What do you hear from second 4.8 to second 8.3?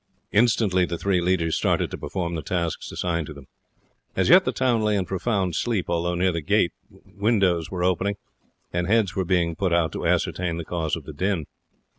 lay in profound sleep, although near the gate windows were opening